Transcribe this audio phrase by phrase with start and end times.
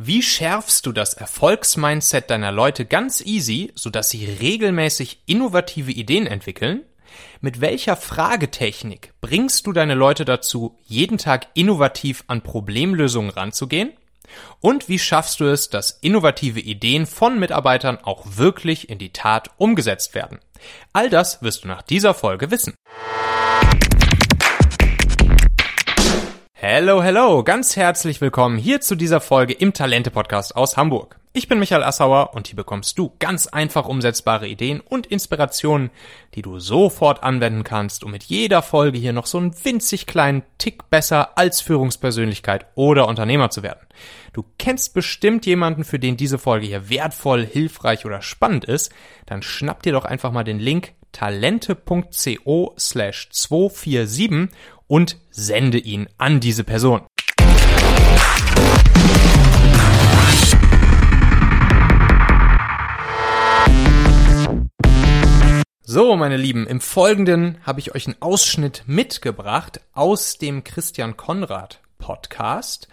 [0.00, 6.84] Wie schärfst du das Erfolgsmindset deiner Leute ganz easy, sodass sie regelmäßig innovative Ideen entwickeln?
[7.40, 13.92] Mit welcher Fragetechnik bringst du deine Leute dazu, jeden Tag innovativ an Problemlösungen ranzugehen?
[14.60, 19.50] Und wie schaffst du es, dass innovative Ideen von Mitarbeitern auch wirklich in die Tat
[19.56, 20.38] umgesetzt werden?
[20.92, 22.76] All das wirst du nach dieser Folge wissen.
[26.70, 31.18] Hello, hello, ganz herzlich willkommen hier zu dieser Folge im Talente Podcast aus Hamburg.
[31.32, 35.88] Ich bin Michael Assauer und hier bekommst du ganz einfach umsetzbare Ideen und Inspirationen,
[36.34, 40.42] die du sofort anwenden kannst, um mit jeder Folge hier noch so einen winzig kleinen
[40.58, 43.86] Tick besser als Führungspersönlichkeit oder Unternehmer zu werden.
[44.34, 48.92] Du kennst bestimmt jemanden, für den diese Folge hier wertvoll, hilfreich oder spannend ist,
[49.24, 54.50] dann schnapp dir doch einfach mal den Link talente.co slash 247
[54.88, 57.02] und sende ihn an diese Person.
[65.90, 71.80] So, meine Lieben, im Folgenden habe ich euch einen Ausschnitt mitgebracht aus dem Christian Konrad
[71.98, 72.88] Podcast,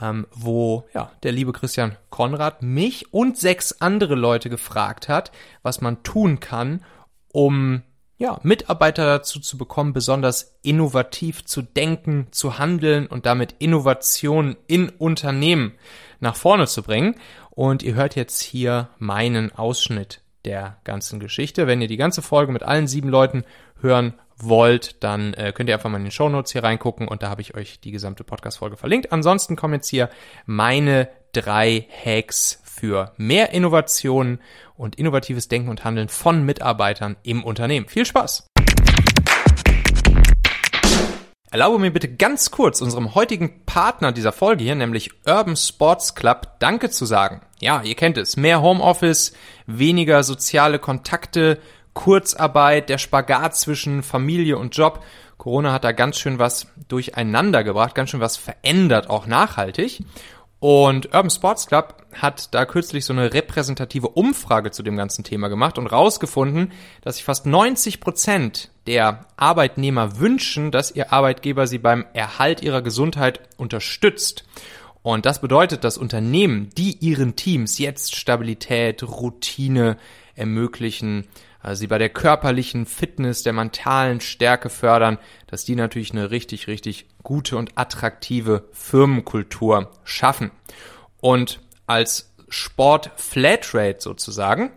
[0.00, 5.80] ähm, wo ja, der liebe Christian Konrad mich und sechs andere Leute gefragt hat, was
[5.80, 6.84] man tun kann,
[7.32, 7.82] um
[8.18, 14.88] ja, Mitarbeiter dazu zu bekommen, besonders innovativ zu denken, zu handeln und damit Innovation in
[14.88, 15.72] Unternehmen
[16.20, 17.16] nach vorne zu bringen.
[17.50, 21.66] Und ihr hört jetzt hier meinen Ausschnitt der ganzen Geschichte.
[21.66, 23.44] Wenn ihr die ganze Folge mit allen sieben Leuten
[23.80, 27.22] hören wollt, dann äh, könnt ihr einfach mal in den Show Notes hier reingucken und
[27.22, 29.12] da habe ich euch die gesamte Podcast-Folge verlinkt.
[29.12, 30.10] Ansonsten kommen jetzt hier
[30.44, 34.38] meine drei Hacks für mehr Innovation
[34.76, 37.88] und innovatives Denken und Handeln von Mitarbeitern im Unternehmen.
[37.88, 38.48] Viel Spaß!
[41.50, 46.58] Erlaube mir bitte ganz kurz unserem heutigen Partner dieser Folge hier, nämlich Urban Sports Club,
[46.58, 47.40] Danke zu sagen.
[47.60, 48.36] Ja, ihr kennt es.
[48.36, 49.32] Mehr Homeoffice,
[49.66, 51.58] weniger soziale Kontakte,
[51.94, 55.02] Kurzarbeit, der Spagat zwischen Familie und Job.
[55.38, 60.02] Corona hat da ganz schön was durcheinander gebracht, ganz schön was verändert, auch nachhaltig.
[60.58, 65.48] Und Urban Sports Club hat da kürzlich so eine repräsentative Umfrage zu dem ganzen Thema
[65.48, 66.72] gemacht und rausgefunden,
[67.02, 72.80] dass sich fast 90 Prozent der Arbeitnehmer wünschen, dass ihr Arbeitgeber sie beim Erhalt ihrer
[72.80, 74.44] Gesundheit unterstützt.
[75.02, 79.98] Und das bedeutet, dass Unternehmen, die ihren Teams jetzt Stabilität, Routine
[80.34, 81.28] ermöglichen,
[81.66, 85.18] also sie bei der körperlichen Fitness, der mentalen Stärke fördern,
[85.48, 90.52] dass die natürlich eine richtig, richtig gute und attraktive Firmenkultur schaffen.
[91.20, 94.70] Und als Sport Flatrate sozusagen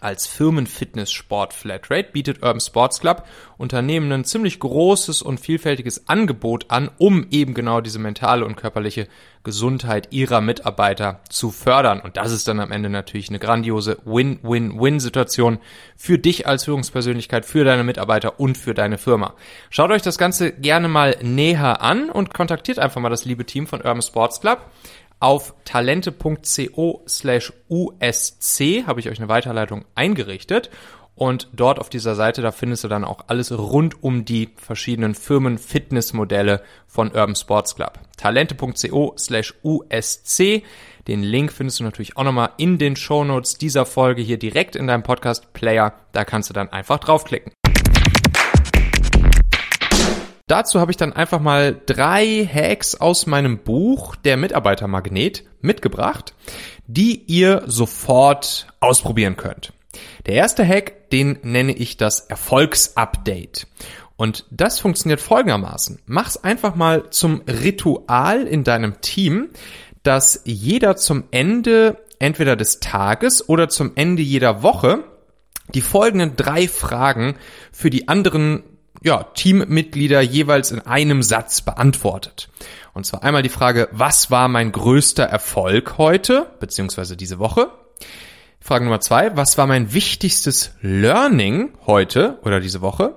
[0.00, 3.24] als Firmenfitness-Sport Flatrate bietet Urban Sports Club
[3.60, 9.06] Unternehmen ein ziemlich großes und vielfältiges Angebot an, um eben genau diese mentale und körperliche
[9.44, 12.00] Gesundheit ihrer Mitarbeiter zu fördern.
[12.00, 15.58] Und das ist dann am Ende natürlich eine grandiose Win-Win-Win-Situation
[15.94, 19.34] für dich als Führungspersönlichkeit, für deine Mitarbeiter und für deine Firma.
[19.68, 23.66] Schaut euch das Ganze gerne mal näher an und kontaktiert einfach mal das liebe Team
[23.66, 24.60] von Urban Sports Club.
[25.20, 30.70] Auf talente.co slash usc habe ich euch eine Weiterleitung eingerichtet.
[31.14, 35.14] Und dort auf dieser Seite, da findest du dann auch alles rund um die verschiedenen
[35.14, 37.98] Firmen-Fitnessmodelle von Urban Sports Club.
[38.16, 40.62] Talente.co slash usc.
[41.06, 44.86] Den Link findest du natürlich auch nochmal in den Shownotes dieser Folge hier direkt in
[44.86, 45.92] deinem Podcast-Player.
[46.12, 47.52] Da kannst du dann einfach draufklicken.
[50.50, 56.34] Dazu habe ich dann einfach mal drei Hacks aus meinem Buch Der Mitarbeitermagnet mitgebracht,
[56.88, 59.72] die ihr sofort ausprobieren könnt.
[60.26, 63.68] Der erste Hack, den nenne ich das Erfolgsupdate.
[64.16, 66.00] Und das funktioniert folgendermaßen.
[66.06, 69.50] Mach's einfach mal zum Ritual in deinem Team,
[70.02, 75.04] dass jeder zum Ende entweder des Tages oder zum Ende jeder Woche
[75.74, 77.36] die folgenden drei Fragen
[77.70, 78.64] für die anderen
[79.02, 82.50] ja, Teammitglieder jeweils in einem Satz beantwortet.
[82.92, 87.70] Und zwar einmal die Frage, was war mein größter Erfolg heute, beziehungsweise diese Woche?
[88.60, 93.16] Frage Nummer zwei, was war mein wichtigstes Learning heute oder diese Woche?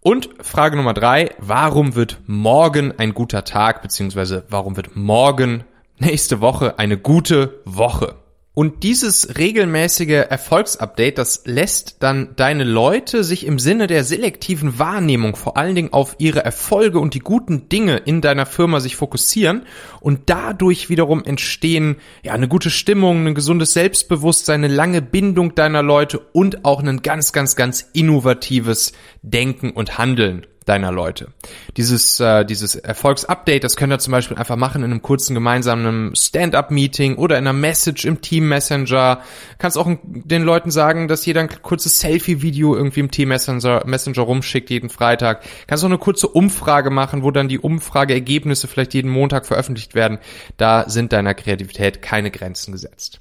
[0.00, 5.64] Und Frage Nummer drei, warum wird morgen ein guter Tag, beziehungsweise warum wird morgen
[5.98, 8.19] nächste Woche eine gute Woche?
[8.60, 15.34] Und dieses regelmäßige Erfolgsupdate, das lässt dann deine Leute sich im Sinne der selektiven Wahrnehmung
[15.34, 19.62] vor allen Dingen auf ihre Erfolge und die guten Dinge in deiner Firma sich fokussieren.
[20.02, 25.82] Und dadurch wiederum entstehen ja eine gute Stimmung, ein gesundes Selbstbewusstsein, eine lange Bindung deiner
[25.82, 28.92] Leute und auch ein ganz, ganz, ganz innovatives
[29.22, 31.28] Denken und Handeln deiner Leute.
[31.76, 36.14] Dieses, äh, dieses Erfolgsupdate, das könnt ihr zum Beispiel einfach machen in einem kurzen gemeinsamen
[36.14, 39.22] Stand-up-Meeting oder in einer Message im Team Messenger.
[39.58, 44.22] Kannst auch den Leuten sagen, dass jeder ein kurzes Selfie-Video irgendwie im Team Messenger, Messenger
[44.22, 45.42] rumschickt jeden Freitag.
[45.66, 50.18] Kannst auch eine kurze Umfrage machen, wo dann die Umfrageergebnisse vielleicht jeden Montag veröffentlicht werden.
[50.56, 53.20] Da sind deiner Kreativität keine Grenzen gesetzt.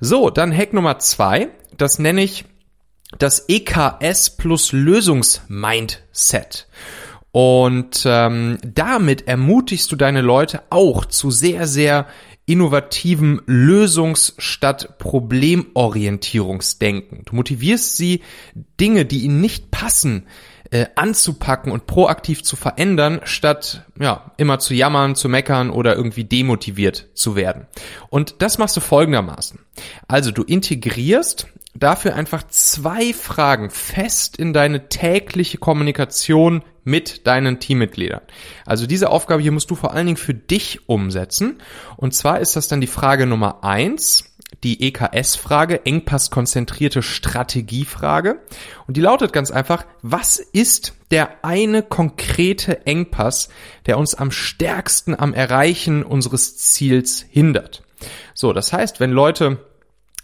[0.00, 1.48] So, dann Hack Nummer zwei.
[1.76, 2.44] Das nenne ich
[3.18, 6.68] das EKS plus Lösungsmindset.
[7.32, 12.08] Und ähm, damit ermutigst du deine Leute auch zu sehr, sehr
[12.46, 17.22] innovativem Lösungs- statt Problemorientierungsdenken.
[17.24, 18.22] Du motivierst sie,
[18.80, 20.26] Dinge, die ihnen nicht passen,
[20.70, 26.24] äh, anzupacken und proaktiv zu verändern, statt ja immer zu jammern, zu meckern oder irgendwie
[26.24, 27.68] demotiviert zu werden.
[28.08, 29.60] Und das machst du folgendermaßen.
[30.08, 31.46] Also du integrierst
[31.80, 38.20] dafür einfach zwei Fragen fest in deine tägliche Kommunikation mit deinen Teammitgliedern.
[38.64, 41.58] Also diese Aufgabe hier musst du vor allen Dingen für dich umsetzen.
[41.96, 48.40] Und zwar ist das dann die Frage Nummer eins, die EKS-Frage, engpasskonzentrierte Strategiefrage.
[48.86, 53.48] Und die lautet ganz einfach, was ist der eine konkrete Engpass,
[53.86, 57.82] der uns am stärksten am Erreichen unseres Ziels hindert?
[58.34, 59.58] So, das heißt, wenn Leute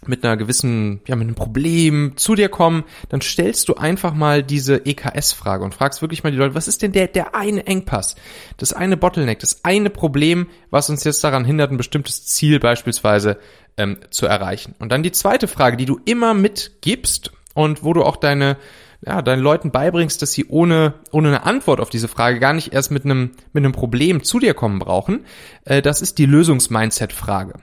[0.05, 4.43] mit einer gewissen, ja, mit einem Problem zu dir kommen, dann stellst du einfach mal
[4.43, 8.15] diese EKS-Frage und fragst wirklich mal die Leute, was ist denn der, der eine Engpass,
[8.57, 13.39] das eine Bottleneck, das eine Problem, was uns jetzt daran hindert, ein bestimmtes Ziel beispielsweise
[13.77, 14.75] ähm, zu erreichen.
[14.79, 18.57] Und dann die zweite Frage, die du immer mitgibst und wo du auch deine
[19.05, 22.73] ja, deinen Leuten beibringst, dass sie ohne, ohne eine Antwort auf diese Frage gar nicht
[22.73, 25.25] erst mit einem, mit einem Problem zu dir kommen brauchen,
[25.65, 27.53] äh, das ist die Lösungs-Mindset-Frage.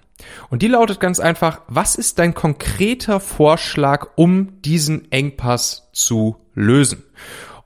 [0.50, 7.02] Und die lautet ganz einfach, was ist dein konkreter Vorschlag, um diesen Engpass zu lösen?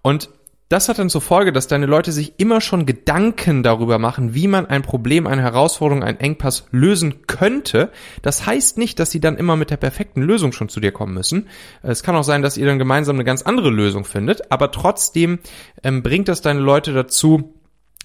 [0.02, 0.31] Und
[0.69, 4.46] das hat dann zur Folge, dass deine Leute sich immer schon Gedanken darüber machen, wie
[4.49, 7.90] man ein Problem, eine Herausforderung, einen Engpass lösen könnte.
[8.20, 11.14] Das heißt nicht, dass sie dann immer mit der perfekten Lösung schon zu dir kommen
[11.14, 11.46] müssen.
[11.82, 15.38] Es kann auch sein, dass ihr dann gemeinsam eine ganz andere Lösung findet, aber trotzdem
[15.82, 17.54] ähm, bringt das deine Leute dazu,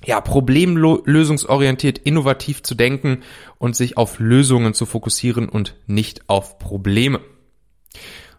[0.05, 3.23] ja, problemlösungsorientiert, innovativ zu denken
[3.57, 7.21] und sich auf Lösungen zu fokussieren und nicht auf Probleme.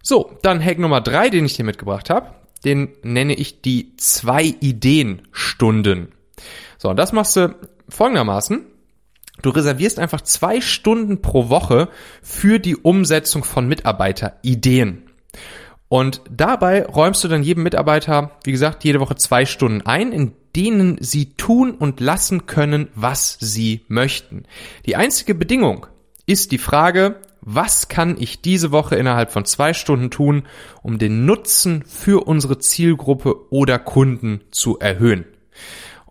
[0.03, 4.43] So, dann Hack Nummer drei, den ich dir mitgebracht habe den nenne ich die zwei
[4.43, 6.13] Ideen-Stunden.
[6.79, 7.55] So, und das machst du
[7.89, 8.67] folgendermaßen.
[9.43, 11.89] Du reservierst einfach zwei Stunden pro Woche
[12.23, 15.11] für die Umsetzung von Mitarbeiterideen.
[15.95, 20.33] Und dabei räumst du dann jedem Mitarbeiter, wie gesagt, jede Woche zwei Stunden ein, in
[20.57, 24.43] denen sie tun und lassen können, was sie möchten.
[24.87, 25.87] Die einzige Bedingung
[26.27, 30.49] ist die Frage, was kann ich diese Woche innerhalb von zwei Stunden tun,
[30.83, 35.25] um den Nutzen für unsere Zielgruppe oder Kunden zu erhöhen.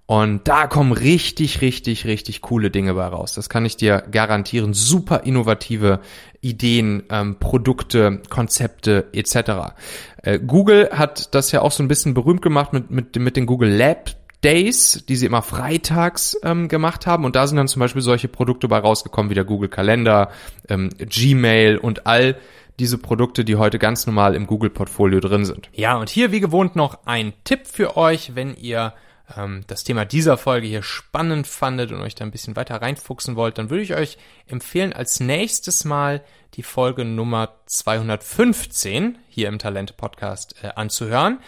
[0.06, 3.34] Und da kommen richtig, richtig, richtig coole Dinge bei raus.
[3.34, 4.74] Das kann ich dir garantieren.
[4.74, 6.00] Super innovative
[6.44, 9.74] Ideen, ähm, Produkte, Konzepte etc.
[10.22, 13.45] Äh, Google hat das ja auch so ein bisschen berühmt gemacht mit, mit, mit den
[13.45, 14.12] Google Lab
[14.44, 17.24] Days, die sie immer freitags ähm, gemacht haben.
[17.24, 20.31] Und da sind dann zum Beispiel solche Produkte bei rausgekommen wie der Google Kalender,
[20.68, 22.36] ähm, Gmail und all
[22.80, 25.69] diese Produkte, die heute ganz normal im Google-Portfolio drin sind.
[25.74, 28.94] Ja, und hier wie gewohnt noch ein Tipp für euch, wenn ihr
[29.36, 33.36] ähm, das Thema dieser Folge hier spannend fandet und euch da ein bisschen weiter reinfuchsen
[33.36, 34.18] wollt, dann würde ich euch
[34.48, 36.24] empfehlen, als nächstes Mal
[36.56, 41.39] die Folge Nummer 215 hier im Talente Podcast äh, anzuhören.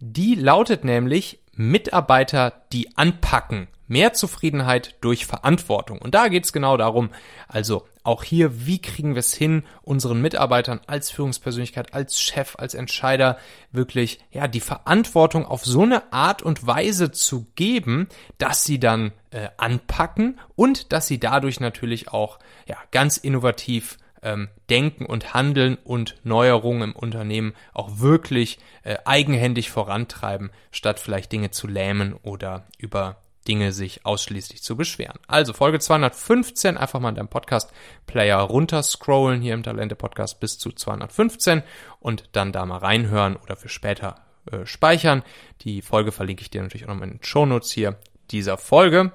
[0.00, 3.68] Die lautet nämlich Mitarbeiter, die anpacken.
[3.88, 5.98] Mehr Zufriedenheit durch Verantwortung.
[5.98, 7.10] Und da geht's genau darum,
[7.48, 12.72] also auch hier, wie kriegen wir es hin, unseren Mitarbeitern als Führungspersönlichkeit, als Chef, als
[12.72, 13.36] Entscheider
[13.70, 19.12] wirklich, ja, die Verantwortung auf so eine Art und Weise zu geben, dass sie dann
[19.30, 25.76] äh, anpacken und dass sie dadurch natürlich auch, ja, ganz innovativ ähm, Denken und Handeln
[25.76, 32.64] und Neuerungen im Unternehmen auch wirklich äh, eigenhändig vorantreiben, statt vielleicht Dinge zu lähmen oder
[32.78, 33.18] über
[33.48, 35.18] Dinge sich ausschließlich zu beschweren.
[35.26, 41.62] Also Folge 215, einfach mal in deinem Podcast-Player runterscrollen hier im Talente-Podcast bis zu 215
[41.98, 44.16] und dann da mal reinhören oder für später
[44.50, 45.22] äh, speichern.
[45.62, 47.96] Die Folge verlinke ich dir natürlich auch nochmal in den Shownotes hier
[48.30, 49.12] dieser Folge.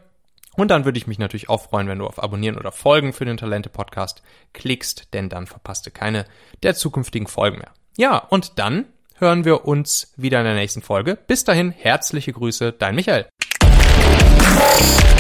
[0.56, 3.26] Und dann würde ich mich natürlich auch freuen, wenn du auf Abonnieren oder Folgen für
[3.26, 4.22] den Talente Podcast
[4.54, 6.26] klickst, denn dann verpasst du keine
[6.62, 7.72] der zukünftigen Folgen mehr.
[7.98, 8.86] Ja, und dann
[9.16, 11.18] hören wir uns wieder in der nächsten Folge.
[11.28, 13.28] Bis dahin, herzliche Grüße, dein Michael.
[14.64, 15.13] Bye.